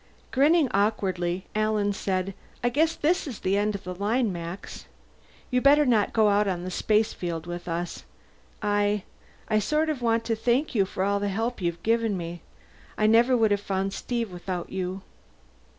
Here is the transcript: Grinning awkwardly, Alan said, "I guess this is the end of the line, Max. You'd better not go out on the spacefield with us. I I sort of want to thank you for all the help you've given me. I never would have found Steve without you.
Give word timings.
Grinning 0.31 0.67
awkwardly, 0.73 1.45
Alan 1.53 1.93
said, 1.93 2.33
"I 2.63 2.69
guess 2.69 2.95
this 2.95 3.27
is 3.27 3.41
the 3.41 3.55
end 3.55 3.75
of 3.75 3.83
the 3.83 3.93
line, 3.93 4.33
Max. 4.33 4.87
You'd 5.51 5.63
better 5.63 5.85
not 5.85 6.11
go 6.11 6.29
out 6.29 6.47
on 6.47 6.63
the 6.63 6.71
spacefield 6.71 7.45
with 7.45 7.67
us. 7.67 8.03
I 8.63 9.03
I 9.47 9.59
sort 9.59 9.89
of 9.91 10.01
want 10.01 10.23
to 10.25 10.35
thank 10.35 10.73
you 10.73 10.85
for 10.85 11.03
all 11.03 11.19
the 11.19 11.27
help 11.29 11.61
you've 11.61 11.83
given 11.83 12.17
me. 12.17 12.41
I 12.97 13.05
never 13.05 13.37
would 13.37 13.51
have 13.51 13.61
found 13.61 13.93
Steve 13.93 14.31
without 14.33 14.71
you. 14.71 15.03